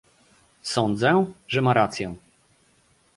[0.61, 2.15] Sądzę, że ma rację